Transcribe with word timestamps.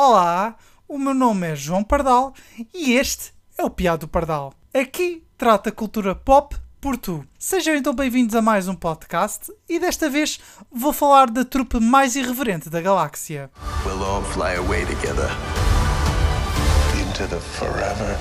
Olá, 0.00 0.54
o 0.86 0.96
meu 0.96 1.12
nome 1.12 1.48
é 1.48 1.56
João 1.56 1.82
Pardal 1.82 2.32
e 2.72 2.92
este 2.92 3.34
é 3.58 3.64
o 3.64 3.68
Piado 3.68 4.06
Pardal. 4.06 4.54
Aqui 4.72 5.24
trata 5.36 5.72
cultura 5.72 6.14
pop 6.14 6.54
por 6.80 6.96
tu. 6.96 7.24
Sejam 7.36 7.74
então 7.74 7.92
bem-vindos 7.92 8.36
a 8.36 8.40
mais 8.40 8.68
um 8.68 8.76
podcast 8.76 9.52
e 9.68 9.80
desta 9.80 10.08
vez 10.08 10.38
vou 10.70 10.92
falar 10.92 11.28
da 11.28 11.44
trupe 11.44 11.80
mais 11.80 12.14
irreverente 12.14 12.70
da 12.70 12.80
galáxia. 12.80 13.50
We'll 13.84 14.04
all 14.04 14.22
fly 14.22 14.54
away 14.54 14.86
together. 14.86 15.28
into 17.00 17.26
the 17.26 17.40
forever 17.40 18.16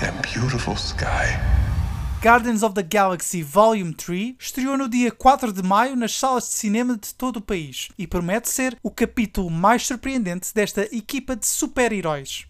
and 0.00 0.20
beautiful 0.20 0.74
sky. 0.74 1.38
Guardians 2.22 2.62
of 2.62 2.76
the 2.76 2.84
Galaxy 2.84 3.42
Volume 3.42 3.92
3 3.92 4.36
estreou 4.38 4.78
no 4.78 4.88
dia 4.88 5.10
4 5.10 5.52
de 5.52 5.60
maio 5.60 5.96
nas 5.96 6.14
salas 6.14 6.44
de 6.44 6.50
cinema 6.50 6.96
de 6.96 7.12
todo 7.12 7.38
o 7.38 7.42
país 7.42 7.88
e 7.98 8.06
promete 8.06 8.48
ser 8.48 8.78
o 8.80 8.92
capítulo 8.92 9.50
mais 9.50 9.84
surpreendente 9.84 10.54
desta 10.54 10.82
equipa 10.94 11.34
de 11.34 11.44
super-heróis. 11.44 12.46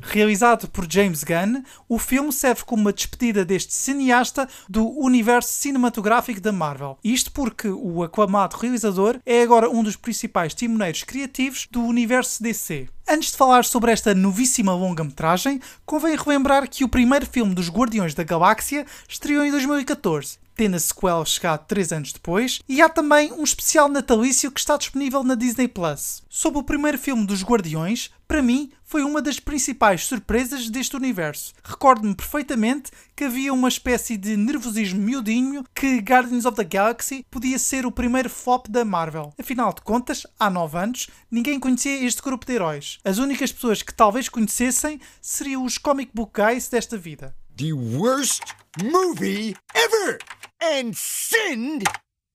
Realizado 0.00 0.68
por 0.68 0.90
James 0.90 1.22
Gunn, 1.22 1.62
o 1.88 1.98
filme 1.98 2.32
serve 2.32 2.64
como 2.64 2.82
uma 2.82 2.92
despedida 2.92 3.44
deste 3.44 3.72
cineasta 3.72 4.48
do 4.68 4.88
universo 4.98 5.52
cinematográfico 5.52 6.40
da 6.40 6.50
Marvel. 6.50 6.98
Isto 7.04 7.30
porque 7.32 7.68
o 7.68 8.02
aclamado 8.02 8.56
realizador 8.56 9.18
é 9.24 9.42
agora 9.42 9.70
um 9.70 9.82
dos 9.82 9.96
principais 9.96 10.54
timoneiros 10.54 11.04
criativos 11.04 11.68
do 11.70 11.82
universo 11.82 12.42
DC. 12.42 12.88
Antes 13.08 13.30
de 13.32 13.36
falar 13.36 13.64
sobre 13.64 13.92
esta 13.92 14.14
novíssima 14.14 14.74
longa-metragem, 14.74 15.60
convém 15.84 16.16
relembrar 16.16 16.68
que 16.68 16.84
o 16.84 16.88
primeiro 16.88 17.26
filme 17.26 17.54
dos 17.54 17.68
Guardiões 17.68 18.14
da 18.14 18.24
Galáxia 18.24 18.86
estreou 19.08 19.44
em 19.44 19.50
2014 19.50 20.38
tendo 20.60 20.76
a 20.76 20.78
sequela 20.78 21.24
chegado 21.24 21.66
3 21.66 21.90
anos 21.90 22.12
depois, 22.12 22.60
e 22.68 22.82
há 22.82 22.88
também 22.90 23.32
um 23.32 23.42
especial 23.42 23.88
natalício 23.88 24.52
que 24.52 24.60
está 24.60 24.76
disponível 24.76 25.24
na 25.24 25.34
Disney 25.34 25.66
Plus. 25.66 26.22
Sobre 26.28 26.58
o 26.58 26.62
primeiro 26.62 26.98
filme 26.98 27.24
dos 27.24 27.42
Guardiões, 27.42 28.10
para 28.28 28.42
mim 28.42 28.70
foi 28.84 29.02
uma 29.02 29.22
das 29.22 29.40
principais 29.40 30.04
surpresas 30.04 30.68
deste 30.68 30.94
universo. 30.94 31.54
Recordo-me 31.64 32.14
perfeitamente 32.14 32.90
que 33.16 33.24
havia 33.24 33.54
uma 33.54 33.68
espécie 33.68 34.18
de 34.18 34.36
nervosismo 34.36 35.00
miudinho 35.00 35.64
que 35.74 35.96
Guardians 36.00 36.44
of 36.44 36.58
the 36.58 36.64
Galaxy 36.64 37.24
podia 37.30 37.58
ser 37.58 37.86
o 37.86 37.90
primeiro 37.90 38.28
flop 38.28 38.68
da 38.68 38.84
Marvel. 38.84 39.32
Afinal 39.40 39.72
de 39.72 39.80
contas, 39.80 40.26
há 40.38 40.50
9 40.50 40.76
anos, 40.76 41.08
ninguém 41.30 41.58
conhecia 41.58 42.04
este 42.04 42.20
grupo 42.20 42.44
de 42.44 42.52
heróis. 42.52 42.98
As 43.02 43.16
únicas 43.16 43.50
pessoas 43.50 43.80
que 43.80 43.94
talvez 43.94 44.28
conhecessem 44.28 45.00
seriam 45.22 45.64
os 45.64 45.78
comic 45.78 46.10
book 46.12 46.38
guys 46.38 46.68
desta 46.68 46.98
vida. 46.98 47.34
the 47.60 47.74
worst 47.74 48.54
movie 48.82 49.54
ever. 49.74 50.18
And 50.62 50.92
send 50.92 51.84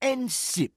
and 0.01 0.27
sip. 0.29 0.73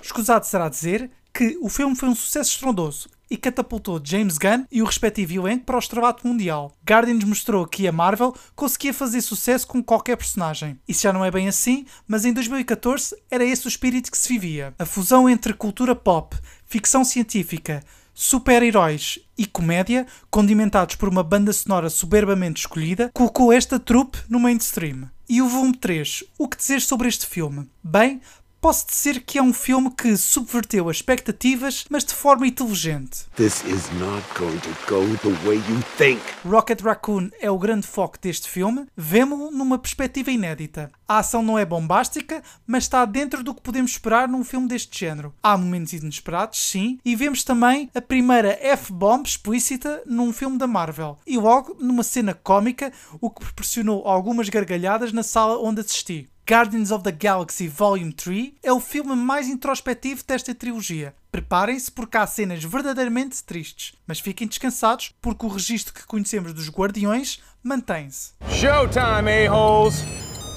Escusado 0.00 0.46
será 0.46 0.68
dizer 0.68 1.10
que 1.32 1.58
o 1.60 1.68
filme 1.68 1.96
foi 1.96 2.08
um 2.08 2.14
sucesso 2.14 2.52
estrondoso 2.52 3.08
e 3.28 3.36
catapultou 3.36 4.00
James 4.02 4.38
Gunn 4.38 4.64
e 4.70 4.80
o 4.80 4.84
respectivo 4.84 5.32
elenco 5.32 5.64
para 5.64 5.74
o 5.74 5.78
estrelato 5.80 6.24
mundial. 6.24 6.72
Guardians 6.88 7.24
mostrou 7.24 7.66
que 7.66 7.88
a 7.88 7.92
Marvel 7.92 8.32
conseguia 8.54 8.94
fazer 8.94 9.22
sucesso 9.22 9.66
com 9.66 9.82
qualquer 9.82 10.16
personagem. 10.16 10.78
Isso 10.86 11.02
já 11.02 11.12
não 11.12 11.24
é 11.24 11.32
bem 11.32 11.48
assim, 11.48 11.84
mas 12.06 12.24
em 12.24 12.32
2014 12.32 13.16
era 13.28 13.44
esse 13.44 13.66
o 13.66 13.68
espírito 13.68 14.12
que 14.12 14.18
se 14.18 14.28
vivia. 14.28 14.72
A 14.78 14.86
fusão 14.86 15.28
entre 15.28 15.52
cultura 15.52 15.96
pop, 15.96 16.36
ficção 16.64 17.04
científica, 17.04 17.82
super-heróis 18.14 19.18
e 19.36 19.44
comédia, 19.44 20.06
condimentados 20.30 20.94
por 20.94 21.08
uma 21.08 21.22
banda 21.22 21.52
sonora 21.52 21.90
soberbamente 21.90 22.60
escolhida, 22.60 23.10
colocou 23.12 23.52
esta 23.52 23.78
trupe 23.78 24.18
no 24.28 24.38
mainstream. 24.38 25.10
E 25.28 25.42
o 25.42 25.48
volume 25.48 25.76
3, 25.76 26.24
o 26.38 26.46
que 26.46 26.56
dizer 26.56 26.80
sobre 26.80 27.08
este 27.08 27.26
filme? 27.26 27.68
Bem, 27.82 28.20
posso 28.64 28.86
dizer 28.86 29.20
que 29.20 29.36
é 29.36 29.42
um 29.42 29.52
filme 29.52 29.90
que 29.90 30.16
subverteu 30.16 30.88
as 30.88 30.96
expectativas, 30.96 31.84
mas 31.90 32.02
de 32.02 32.14
forma 32.14 32.46
inteligente. 32.46 33.26
This 33.36 33.62
is 33.64 33.90
not 34.00 34.24
going 34.38 34.56
to 34.60 34.70
go 34.88 35.04
the 35.18 35.46
way 35.46 35.58
you 35.58 35.82
think. 35.98 36.22
Rocket 36.46 36.80
Raccoon 36.80 37.28
é 37.42 37.50
o 37.50 37.58
grande 37.58 37.86
foco 37.86 38.18
deste 38.18 38.48
filme, 38.48 38.86
vemo-lo 38.96 39.50
numa 39.50 39.78
perspectiva 39.78 40.30
inédita. 40.30 40.90
A 41.06 41.18
ação 41.18 41.42
não 41.42 41.58
é 41.58 41.66
bombástica, 41.66 42.42
mas 42.66 42.84
está 42.84 43.04
dentro 43.04 43.44
do 43.44 43.54
que 43.54 43.60
podemos 43.60 43.90
esperar 43.90 44.26
num 44.26 44.42
filme 44.42 44.66
deste 44.66 44.98
género. 44.98 45.34
Há 45.42 45.58
momentos 45.58 45.92
inesperados, 45.92 46.58
sim, 46.58 46.98
e 47.04 47.14
vemos 47.14 47.44
também 47.44 47.90
a 47.94 48.00
primeira 48.00 48.58
F-bomb 48.62 49.26
explícita 49.26 50.02
num 50.06 50.32
filme 50.32 50.56
da 50.56 50.66
Marvel. 50.66 51.18
E 51.26 51.36
logo 51.36 51.76
numa 51.78 52.02
cena 52.02 52.32
cómica, 52.32 52.90
o 53.20 53.28
que 53.28 53.44
proporcionou 53.44 54.08
algumas 54.08 54.48
gargalhadas 54.48 55.12
na 55.12 55.22
sala 55.22 55.58
onde 55.58 55.82
assisti. 55.82 56.30
Guardians 56.46 56.90
of 56.90 57.02
the 57.02 57.10
Galaxy 57.10 57.68
Volume 57.68 58.12
3 58.12 58.52
é 58.62 58.70
o 58.70 58.78
filme 58.78 59.16
mais 59.16 59.48
introspectivo 59.48 60.22
desta 60.26 60.54
trilogia. 60.54 61.14
Preparem-se 61.32 61.90
porque 61.90 62.18
há 62.18 62.26
cenas 62.26 62.62
verdadeiramente 62.62 63.42
tristes, 63.42 63.94
mas 64.06 64.20
fiquem 64.20 64.46
descansados 64.46 65.14
porque 65.22 65.46
o 65.46 65.48
registro 65.48 65.94
que 65.94 66.06
conhecemos 66.06 66.52
dos 66.52 66.68
Guardiões 66.68 67.40
mantém-se. 67.62 68.32
Showtime, 68.50 69.46
a-holes! 69.48 70.04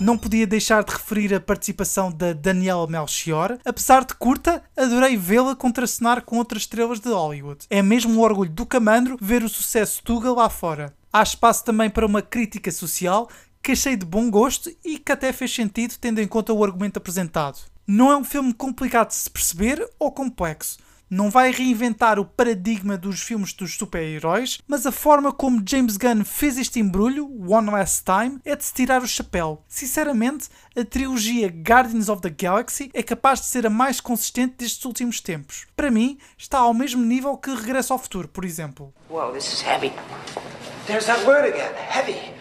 Não 0.01 0.17
podia 0.17 0.45
deixar 0.45 0.83
de 0.83 0.91
referir 0.91 1.33
a 1.33 1.39
participação 1.39 2.11
da 2.11 2.33
Daniela 2.33 2.85
Melchior. 2.85 3.57
Apesar 3.63 4.03
de 4.03 4.13
curta, 4.13 4.61
adorei 4.75 5.15
vê-la 5.15 5.55
contracenar 5.55 6.21
com 6.23 6.37
outras 6.37 6.63
estrelas 6.63 6.99
de 6.99 7.07
Hollywood. 7.07 7.65
É 7.69 7.81
mesmo 7.81 8.13
um 8.13 8.19
orgulho 8.21 8.51
do 8.51 8.65
Camandro 8.65 9.17
ver 9.21 9.41
o 9.41 9.49
sucesso 9.49 10.03
Tuga 10.03 10.33
lá 10.33 10.49
fora. 10.49 10.93
Há 11.11 11.23
espaço 11.23 11.63
também 11.63 11.89
para 11.89 12.05
uma 12.05 12.21
crítica 12.21 12.71
social 12.71 13.29
que 13.67 13.73
achei 13.73 13.97
de 13.97 14.05
bom 14.05 14.31
gosto 14.31 14.71
e 14.81 14.97
que 14.97 15.11
até 15.11 15.33
fez 15.33 15.53
sentido 15.53 15.95
tendo 15.99 16.21
em 16.21 16.27
conta 16.27 16.53
o 16.53 16.63
argumento 16.63 16.95
apresentado. 16.95 17.59
Não 17.85 18.09
é 18.09 18.15
um 18.15 18.23
filme 18.23 18.53
complicado 18.53 19.09
de 19.09 19.15
se 19.15 19.29
perceber 19.29 19.85
ou 19.99 20.09
complexo. 20.09 20.77
Não 21.09 21.29
vai 21.29 21.51
reinventar 21.51 22.17
o 22.17 22.23
paradigma 22.23 22.97
dos 22.97 23.21
filmes 23.21 23.51
dos 23.51 23.75
super-heróis, 23.75 24.59
mas 24.65 24.85
a 24.85 24.91
forma 24.91 25.33
como 25.33 25.61
James 25.67 25.97
Gunn 25.97 26.23
fez 26.23 26.57
este 26.57 26.79
embrulho, 26.79 27.29
One 27.45 27.69
Last 27.69 28.05
Time, 28.05 28.39
é 28.45 28.55
de 28.55 28.63
se 28.63 28.73
tirar 28.73 29.01
o 29.01 29.07
chapéu. 29.07 29.61
Sinceramente, 29.67 30.47
a 30.73 30.85
trilogia 30.85 31.49
Guardians 31.49 32.07
of 32.07 32.21
the 32.21 32.29
Galaxy 32.29 32.89
é 32.93 33.03
capaz 33.03 33.41
de 33.41 33.47
ser 33.47 33.67
a 33.67 33.69
mais 33.69 33.99
consistente 33.99 34.55
destes 34.59 34.85
últimos 34.85 35.19
tempos. 35.19 35.67
Para 35.75 35.91
mim, 35.91 36.17
está 36.37 36.59
ao 36.59 36.73
mesmo 36.73 37.03
nível 37.03 37.35
que 37.35 37.53
Regresso 37.53 37.91
ao 37.91 37.99
Futuro, 37.99 38.29
por 38.29 38.45
exemplo. 38.45 38.93
Whoa, 39.09 39.33
this 39.33 39.51
is 39.51 39.61
heavy. 39.61 39.91
There's 40.85 41.05
that 41.07 41.25
word 41.25 41.49
again, 41.49 41.73
heavy. 41.89 42.36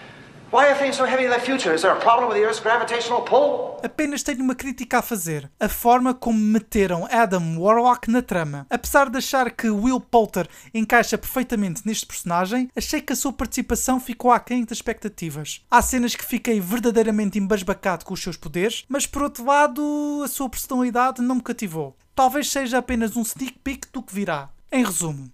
Apenas 3.83 4.23
tenho 4.23 4.45
uma 4.45 4.55
crítica 4.55 4.99
a 4.99 5.03
fazer: 5.03 5.51
a 5.59 5.69
forma 5.69 6.15
como 6.15 6.39
meteram 6.39 7.09
Adam 7.11 7.59
Warlock 7.59 8.09
na 8.09 8.23
trama. 8.23 8.65
Apesar 8.71 9.11
de 9.11 9.19
achar 9.19 9.51
que 9.51 9.69
Will 9.69 10.01
Poulter 10.01 10.47
encaixa 10.73 11.19
perfeitamente 11.19 11.83
neste 11.85 12.07
personagem, 12.07 12.71
achei 12.77 13.01
que 13.01 13.13
a 13.13 13.17
sua 13.17 13.33
participação 13.33 13.99
ficou 13.99 14.31
aquém 14.31 14.65
das 14.65 14.79
expectativas. 14.79 15.65
Há 15.69 15.83
cenas 15.83 16.15
que 16.15 16.25
fiquei 16.25 16.61
verdadeiramente 16.61 17.41
embasbacado 17.41 18.05
com 18.05 18.15
os 18.15 18.23
seus 18.23 18.37
poderes, 18.37 18.85
mas 18.89 19.05
por 19.05 19.23
outro 19.23 19.45
lado, 19.45 20.23
a 20.25 20.29
sua 20.29 20.49
personalidade 20.49 21.21
não 21.21 21.35
me 21.35 21.43
cativou. 21.43 21.97
Talvez 22.15 22.49
seja 22.49 22.79
apenas 22.79 23.17
um 23.17 23.23
sneak 23.23 23.59
peek 23.65 23.89
do 23.93 24.01
que 24.01 24.15
virá. 24.15 24.49
Em 24.71 24.85
resumo, 24.85 25.29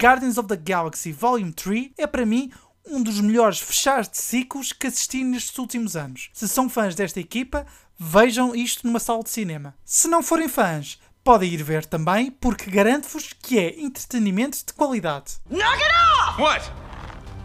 Guardians 0.00 0.38
of 0.38 0.48
the 0.48 0.56
Galaxy 0.56 1.10
Volume 1.10 1.52
3 1.52 1.90
é 1.98 2.06
para 2.06 2.24
mim 2.24 2.52
um 2.86 3.02
dos 3.02 3.20
melhores 3.20 3.60
fechares 3.60 4.08
de 4.08 4.18
ciclos 4.18 4.72
que 4.72 4.86
assisti 4.86 5.24
nestes 5.24 5.56
últimos 5.58 5.96
anos. 5.96 6.30
Se 6.32 6.48
são 6.48 6.68
fãs 6.68 6.94
desta 6.94 7.20
equipa, 7.20 7.66
vejam 7.98 8.54
isto 8.54 8.86
numa 8.86 8.98
sala 8.98 9.22
de 9.22 9.30
cinema. 9.30 9.74
Se 9.84 10.08
não 10.08 10.22
forem 10.22 10.48
fãs, 10.48 10.98
podem 11.24 11.52
ir 11.52 11.62
ver 11.62 11.86
também, 11.86 12.30
porque 12.30 12.70
garanto-vos 12.70 13.32
que 13.32 13.58
é 13.58 13.80
entretenimento 13.80 14.58
de 14.66 14.72
qualidade. 14.72 15.34
What? 16.38 16.70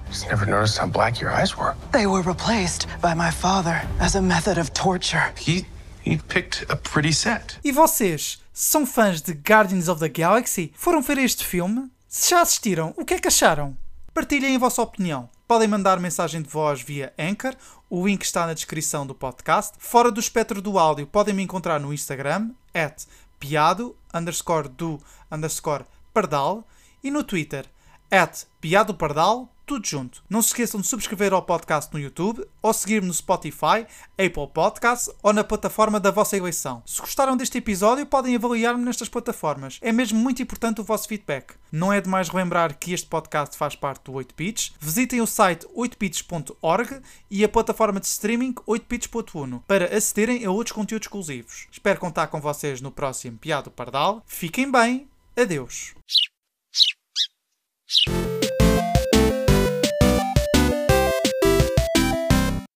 Just 0.09 0.27
never 0.27 0.47
noticed 0.47 0.79
how 0.79 0.87
black 0.87 1.21
your 1.21 1.31
eyes 1.31 1.55
were. 1.55 1.75
They 1.91 2.07
were 2.07 2.23
replaced 2.23 2.87
by 3.01 3.13
my 3.13 3.31
father 3.31 3.85
as 3.99 4.15
a 4.15 4.21
method 4.21 4.59
of 4.59 4.71
torture. 4.71 5.33
He 5.37 5.65
he 6.03 6.17
picked 6.17 6.65
a 6.69 6.75
pretty 6.77 7.11
set. 7.13 7.59
E 7.63 7.71
vocês, 7.71 8.41
são 8.53 8.85
fãs 8.85 9.21
de 9.21 9.33
Guardians 9.33 9.89
of 9.89 9.99
the 9.99 10.07
Galaxy? 10.07 10.71
Foram 10.75 11.01
ver 11.01 11.17
este 11.17 11.45
filme? 11.45 11.91
Se 12.07 12.29
já 12.29 12.41
assistiram, 12.41 12.93
o 12.95 13.03
que 13.03 13.15
é 13.15 13.19
que 13.19 13.27
acharam? 13.27 13.77
Partilhem 14.17 14.55
a 14.55 14.59
vossa 14.59 14.81
opinião. 14.81 15.29
Podem 15.47 15.67
mandar 15.67 15.99
mensagem 15.99 16.41
de 16.41 16.49
voz 16.49 16.81
via 16.81 17.13
Anchor, 17.19 17.53
o 17.87 18.07
link 18.07 18.23
está 18.23 18.47
na 18.47 18.55
descrição 18.55 19.05
do 19.05 19.13
podcast. 19.13 19.75
Fora 19.77 20.11
do 20.11 20.19
espectro 20.19 20.59
do 20.59 20.79
áudio, 20.79 21.05
podem 21.05 21.35
me 21.35 21.43
encontrar 21.43 21.79
no 21.79 21.93
Instagram, 21.93 22.49
at 22.73 23.05
piado, 23.39 23.95
underscore 24.11 24.69
do, 24.69 24.99
underscore 25.31 25.85
pardal, 26.11 26.67
e 27.03 27.11
no 27.11 27.23
Twitter, 27.23 27.67
at 28.09 28.47
piadopardal, 28.59 29.53
tudo 29.67 29.85
junto. 29.85 30.23
Não 30.29 30.41
se 30.41 30.47
esqueçam 30.47 30.79
de 30.79 30.87
subscrever 30.87 31.33
ao 31.33 31.41
podcast 31.41 31.93
no 31.93 31.99
YouTube 31.99 32.43
ou 32.61 32.73
seguir-me 32.73 33.07
no 33.07 33.13
Spotify, 33.13 33.85
Apple 34.13 34.47
Podcasts 34.53 35.13
ou 35.21 35.33
na 35.33 35.43
plataforma 35.43 35.99
da 35.99 36.09
vossa 36.09 36.37
eleição. 36.37 36.81
Se 36.85 37.01
gostaram 37.01 37.35
deste 37.35 37.57
episódio, 37.57 38.05
podem 38.05 38.35
avaliar-me 38.35 38.83
nestas 38.83 39.09
plataformas. 39.09 39.77
É 39.81 39.91
mesmo 39.91 40.17
muito 40.17 40.41
importante 40.41 40.79
o 40.79 40.85
vosso 40.85 41.07
feedback. 41.07 41.53
Não 41.69 41.91
é 41.91 41.99
demais 41.99 42.29
relembrar 42.29 42.77
que 42.79 42.93
este 42.93 43.07
podcast 43.07 43.57
faz 43.57 43.75
parte 43.75 44.05
do 44.05 44.13
8bits. 44.13 44.71
Visitem 44.79 45.19
o 45.19 45.27
site 45.27 45.67
8bits.org 45.75 47.01
e 47.29 47.43
a 47.43 47.49
plataforma 47.49 47.99
de 47.99 48.07
streaming 48.07 48.53
8bits.1 48.65 49.61
para 49.67 49.95
acederem 49.95 50.45
a 50.45 50.49
outros 50.49 50.73
conteúdos 50.73 51.07
exclusivos. 51.07 51.67
Espero 51.69 51.99
contar 51.99 52.27
com 52.27 52.39
vocês 52.39 52.79
no 52.79 52.89
próximo 52.89 53.37
Piado 53.37 53.69
Pardal. 53.69 54.23
Fiquem 54.25 54.71
bem. 54.71 55.09
Adeus. 55.35 55.93